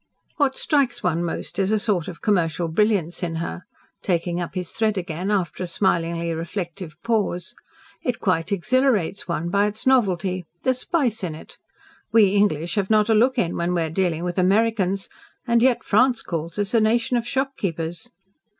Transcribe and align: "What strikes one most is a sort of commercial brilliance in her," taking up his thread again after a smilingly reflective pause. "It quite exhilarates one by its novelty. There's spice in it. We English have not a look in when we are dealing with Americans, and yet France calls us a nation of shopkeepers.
"What 0.37 0.55
strikes 0.57 1.03
one 1.03 1.23
most 1.23 1.59
is 1.59 1.71
a 1.71 1.77
sort 1.77 2.07
of 2.07 2.23
commercial 2.23 2.67
brilliance 2.67 3.21
in 3.21 3.35
her," 3.35 3.65
taking 4.01 4.41
up 4.41 4.55
his 4.55 4.71
thread 4.71 4.97
again 4.97 5.29
after 5.29 5.63
a 5.63 5.67
smilingly 5.67 6.33
reflective 6.33 6.95
pause. 7.03 7.53
"It 8.01 8.19
quite 8.19 8.51
exhilarates 8.51 9.27
one 9.27 9.49
by 9.51 9.67
its 9.67 9.85
novelty. 9.85 10.47
There's 10.63 10.79
spice 10.79 11.23
in 11.23 11.35
it. 11.35 11.59
We 12.11 12.29
English 12.33 12.73
have 12.73 12.89
not 12.89 13.09
a 13.09 13.13
look 13.13 13.37
in 13.37 13.55
when 13.55 13.75
we 13.75 13.83
are 13.83 13.91
dealing 13.91 14.23
with 14.23 14.39
Americans, 14.39 15.07
and 15.45 15.61
yet 15.61 15.83
France 15.83 16.23
calls 16.23 16.57
us 16.57 16.73
a 16.73 16.81
nation 16.81 17.15
of 17.15 17.27
shopkeepers. 17.27 18.09